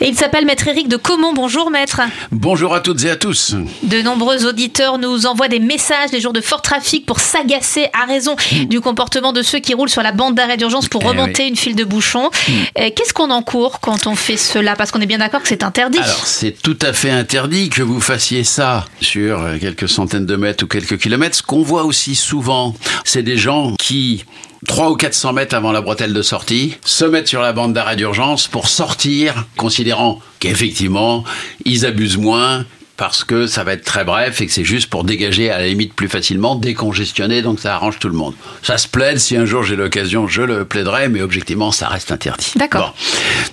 Et 0.00 0.06
il 0.06 0.14
s'appelle 0.16 0.44
Maître 0.44 0.68
Éric 0.68 0.86
de 0.86 0.96
Comont. 0.96 1.32
Bonjour 1.32 1.72
Maître. 1.72 2.00
Bonjour 2.30 2.72
à 2.72 2.78
toutes 2.78 3.02
et 3.04 3.10
à 3.10 3.16
tous. 3.16 3.56
De 3.82 4.00
nombreux 4.00 4.46
auditeurs 4.46 4.96
nous 4.96 5.26
envoient 5.26 5.48
des 5.48 5.58
messages 5.58 6.12
les 6.12 6.20
jours 6.20 6.32
de 6.32 6.40
fort 6.40 6.62
trafic 6.62 7.04
pour 7.04 7.18
s'agacer 7.18 7.88
à 8.00 8.04
raison 8.06 8.36
du 8.68 8.80
comportement 8.80 9.32
de 9.32 9.42
ceux 9.42 9.58
qui 9.58 9.74
roulent 9.74 9.88
sur 9.88 10.02
la 10.02 10.12
bande 10.12 10.36
d'arrêt 10.36 10.56
d'urgence 10.56 10.88
pour 10.88 11.02
Eh 11.02 11.08
remonter 11.08 11.48
une 11.48 11.56
file 11.56 11.74
de 11.74 11.82
bouchons. 11.82 12.30
Euh, 12.78 12.90
Qu'est-ce 12.94 13.12
qu'on 13.12 13.30
encourt 13.30 13.80
quand 13.80 14.06
on 14.06 14.14
fait 14.14 14.36
cela? 14.36 14.76
Parce 14.76 14.92
qu'on 14.92 15.00
est 15.00 15.06
bien 15.06 15.18
d'accord 15.18 15.42
que 15.42 15.48
c'est 15.48 15.64
interdit. 15.64 15.98
Alors, 15.98 16.26
c'est 16.26 16.52
tout 16.62 16.78
à 16.80 16.92
fait 16.92 17.10
interdit 17.10 17.68
que 17.68 17.82
vous 17.82 18.00
fassiez 18.00 18.44
ça 18.44 18.84
sur 19.00 19.40
euh, 19.40 19.58
quelques 19.58 19.88
centaines 19.88 20.26
de 20.26 20.36
mètres 20.36 20.62
ou 20.62 20.68
quelques 20.68 20.98
kilomètres. 20.98 21.34
Ce 21.36 21.42
qu'on 21.42 21.62
voit 21.62 21.82
aussi 21.82 22.14
souvent, 22.14 22.72
c'est 23.04 23.24
des 23.24 23.36
gens 23.36 23.74
qui 23.80 24.24
300 24.66 24.90
ou 24.90 24.96
400 24.96 25.32
mètres 25.32 25.54
avant 25.54 25.72
la 25.72 25.80
bretelle 25.80 26.12
de 26.12 26.22
sortie, 26.22 26.76
se 26.84 27.04
mettent 27.04 27.28
sur 27.28 27.40
la 27.40 27.52
bande 27.52 27.72
d'arrêt 27.72 27.96
d'urgence 27.96 28.48
pour 28.48 28.68
sortir, 28.68 29.46
considérant 29.56 30.20
qu'effectivement, 30.40 31.24
ils 31.64 31.86
abusent 31.86 32.18
moins 32.18 32.64
parce 32.96 33.22
que 33.22 33.46
ça 33.46 33.62
va 33.62 33.74
être 33.74 33.84
très 33.84 34.04
bref 34.04 34.40
et 34.40 34.46
que 34.46 34.52
c'est 34.52 34.64
juste 34.64 34.90
pour 34.90 35.04
dégager 35.04 35.50
à 35.50 35.58
la 35.58 35.68
limite 35.68 35.94
plus 35.94 36.08
facilement, 36.08 36.56
décongestionner, 36.56 37.42
donc 37.42 37.60
ça 37.60 37.74
arrange 37.74 38.00
tout 38.00 38.08
le 38.08 38.14
monde. 38.14 38.34
Ça 38.62 38.76
se 38.76 38.88
plaide, 38.88 39.18
si 39.18 39.36
un 39.36 39.46
jour 39.46 39.62
j'ai 39.62 39.76
l'occasion, 39.76 40.26
je 40.26 40.42
le 40.42 40.64
plaiderai, 40.64 41.08
mais 41.08 41.22
objectivement, 41.22 41.70
ça 41.70 41.86
reste 41.88 42.10
interdit. 42.10 42.52
D'accord. 42.56 42.94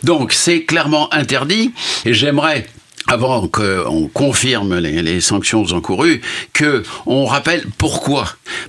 Bon. 0.03 0.17
Donc, 0.17 0.33
c'est 0.33 0.63
clairement 0.63 1.13
interdit, 1.13 1.71
et 2.05 2.13
j'aimerais 2.15 2.65
avant 3.07 3.47
qu'on 3.47 4.09
confirme 4.11 4.79
les, 4.79 5.03
les, 5.03 5.21
sanctions 5.21 5.63
encourues, 5.71 6.21
que 6.53 6.83
on 7.05 7.25
rappelle 7.25 7.65
pourquoi. 7.77 8.25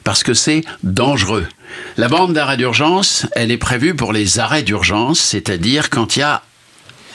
Parce 0.06 0.22
que 0.22 0.34
c'est 0.34 0.62
dangereux. 0.84 1.48
La 1.96 2.06
bande 2.06 2.32
d'arrêt 2.32 2.56
d'urgence, 2.56 3.26
elle 3.32 3.50
est 3.50 3.56
prévue 3.56 3.96
pour 3.96 4.12
les 4.12 4.38
arrêts 4.38 4.62
d'urgence, 4.62 5.18
c'est-à-dire 5.18 5.90
quand 5.90 6.14
il 6.14 6.20
y 6.20 6.22
a 6.22 6.42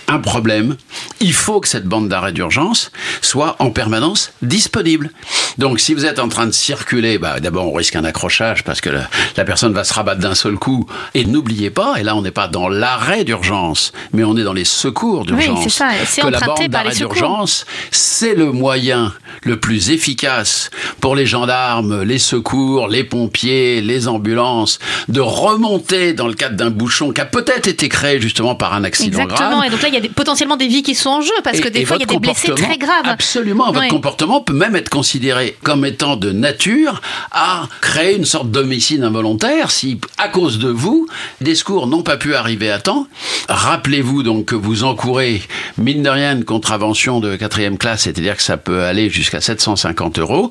un 0.10 0.20
problème, 0.20 0.76
il 1.22 1.32
faut 1.32 1.62
que 1.62 1.70
cette 1.70 1.86
bande 1.86 2.10
d'arrêt 2.10 2.34
d'urgence 2.34 2.92
soit 3.22 3.56
en 3.60 3.72
permanence 3.72 4.34
disponible. 4.42 5.12
Donc 5.58 5.80
si 5.80 5.94
vous 5.94 6.06
êtes 6.06 6.20
en 6.20 6.28
train 6.28 6.48
de 6.48 6.52
circuler, 6.52 7.18
bah, 7.18 7.40
d'abord 7.40 7.68
on 7.68 7.74
risque 7.74 7.96
un 7.96 8.04
accrochage 8.04 8.66
parce 8.66 8.82
que 8.82 8.90
la, 8.90 9.10
la 9.38 9.46
personne 9.46 9.72
va 9.72 9.86
se 9.86 9.94
rabattre 9.94 10.20
d'un 10.20 10.36
seul 10.36 10.56
coup. 10.56 10.86
Et 11.14 11.24
n'oubliez 11.24 11.70
pas, 11.70 11.96
et 11.98 12.04
là 12.04 12.16
on 12.18 12.22
n'est 12.22 12.32
pas 12.32 12.50
dans 12.50 12.68
l'arrêt 12.68 13.24
d'urgence, 13.24 13.94
mais 14.12 14.26
on 14.26 14.36
est 14.36 14.44
dans 14.44 14.52
les 14.52 14.66
secours 14.66 15.26
d'urgence. 15.26 15.60
Oui, 15.60 15.64
c'est 15.64 15.78
ça. 15.78 15.92
C'est 16.06 16.24
que 16.24 16.28
la 16.28 16.40
emprunté 16.40 16.64
bande 16.64 16.72
par 16.74 16.92
les 16.92 16.96
d'urgence, 16.96 17.66
c'est 17.92 18.36
le 18.36 18.52
moyen 18.52 19.14
le 19.44 19.60
plus 19.60 19.90
efficace 19.92 20.70
pour 21.00 21.16
les 21.16 21.26
gendarmes, 21.26 22.04
les 22.04 22.20
secours, 22.20 22.88
les 22.88 23.04
pompiers, 23.04 23.82
les 23.82 24.08
ambulances, 24.08 24.80
de 25.08 25.20
remonter 25.20 26.14
dans 26.14 26.28
le 26.28 26.34
cadre 26.34 26.56
d'un 26.56 26.70
bouchon 26.70 27.12
qui 27.12 27.22
a 27.22 27.26
peut-être 27.26 27.68
été 27.68 27.90
créé 27.90 28.20
justement 28.22 28.56
par 28.56 28.74
un 28.74 28.84
accident 28.84 29.24
Exactement. 29.24 29.50
grave. 29.58 29.66
Et 29.66 29.70
donc 29.70 29.82
là, 29.82 29.88
il 29.88 29.94
y 29.94 29.98
a 29.98 30.02
des- 30.02 30.10
potentiellement 30.10 30.58
des 30.58 30.68
vies 30.68 30.84
qui 30.84 30.96
sont 30.96 31.10
en 31.10 31.22
jeu 31.22 31.32
parce 31.44 31.60
que 31.60 31.70
des 31.70 31.86
fois, 31.86 31.98
il 31.98 32.02
y 32.02 32.04
a 32.04 32.06
des 32.06 32.20
blessés 32.20 32.54
très 32.56 32.78
graves. 32.78 33.06
Absolument. 33.06 33.68
Votre 33.68 33.82
Oui. 33.82 33.88
comportement 33.88 34.42
peut 34.42 34.54
même 34.54 34.76
être 34.76 34.90
considéré 34.90 35.58
comme 35.64 35.86
étant 35.86 36.16
de 36.18 36.32
nature 36.32 37.02
à 37.32 37.68
créer 37.82 38.16
une 38.16 38.26
sorte 38.26 38.52
d'homicide 38.52 39.04
involontaire 39.04 39.72
si, 39.72 40.00
à 40.18 40.28
cause 40.28 40.60
de 40.60 40.70
vous, 40.70 41.08
des 41.40 41.56
secours 41.56 41.88
n'ont 41.88 42.04
pas 42.04 42.18
pu 42.18 42.36
arriver 42.36 42.70
à 42.72 42.80
temps. 42.80 43.08
Rappelez-vous 43.50 44.24
donc 44.24 44.46
que 44.46 44.56
vous 44.56 44.84
encourez, 44.84 45.42
mine 45.78 46.04
de 46.04 46.10
rien, 46.10 46.34
une 46.36 46.46
contravention 46.46 47.20
de 47.20 47.36
quatrième 47.36 47.78
classe, 47.78 48.02
c'est-à-dire 48.04 48.36
que 48.38 48.44
ça 48.44 48.58
peut 48.58 48.84
aller 48.84 49.10
jusqu'à 49.10 49.31
750 49.40 50.20
euros, 50.20 50.50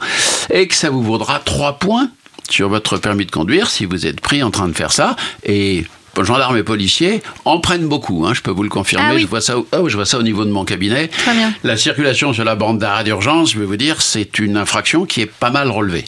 et 0.50 0.66
que 0.68 0.74
ça 0.74 0.90
vous 0.90 1.02
vaudra 1.02 1.40
3 1.44 1.78
points 1.78 2.08
sur 2.48 2.68
votre 2.68 2.96
permis 2.96 3.26
de 3.26 3.30
conduire 3.30 3.68
si 3.70 3.84
vous 3.84 4.06
êtes 4.06 4.20
pris 4.20 4.42
en 4.42 4.50
train 4.50 4.68
de 4.68 4.72
faire 4.72 4.92
ça. 4.92 5.16
Et 5.44 5.84
gendarmes 6.22 6.56
et 6.56 6.62
policiers 6.62 7.22
en 7.44 7.60
prennent 7.60 7.86
beaucoup, 7.88 8.26
hein, 8.26 8.34
je 8.34 8.42
peux 8.42 8.50
vous 8.50 8.62
le 8.62 8.68
confirmer. 8.68 9.06
Ah 9.08 9.14
oui. 9.14 9.22
je, 9.22 9.26
vois 9.26 9.40
ça, 9.40 9.56
au- 9.58 9.66
oh, 9.72 9.88
je 9.88 9.96
vois 9.96 10.04
ça 10.04 10.18
au 10.18 10.22
niveau 10.22 10.44
de 10.44 10.50
mon 10.50 10.64
cabinet. 10.64 11.08
Très 11.08 11.32
bien. 11.32 11.52
La 11.64 11.76
circulation 11.76 12.32
sur 12.32 12.44
la 12.44 12.56
bande 12.56 12.78
d'arrêt 12.78 13.04
d'urgence, 13.04 13.52
je 13.52 13.58
vais 13.58 13.64
vous 13.64 13.76
dire, 13.76 14.02
c'est 14.02 14.38
une 14.38 14.56
infraction 14.56 15.06
qui 15.06 15.22
est 15.22 15.26
pas 15.30 15.50
mal 15.50 15.70
relevée. 15.70 16.04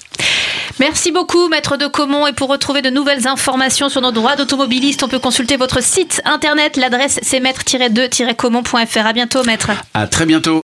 Merci 0.80 1.12
beaucoup, 1.12 1.48
Maître 1.48 1.76
de 1.76 1.86
Comont. 1.86 2.26
Et 2.26 2.32
pour 2.32 2.48
retrouver 2.48 2.82
de 2.82 2.90
nouvelles 2.90 3.28
informations 3.28 3.88
sur 3.88 4.00
nos 4.00 4.10
droits 4.10 4.36
d'automobiliste, 4.36 5.02
on 5.02 5.08
peut 5.08 5.18
consulter 5.18 5.56
votre 5.56 5.82
site 5.82 6.20
internet. 6.24 6.76
L'adresse 6.76 7.20
c'est 7.22 7.40
maître-2-comont.fr. 7.40 9.06
À 9.06 9.12
bientôt, 9.12 9.44
Maître. 9.44 9.70
À 9.94 10.06
très 10.06 10.26
bientôt. 10.26 10.60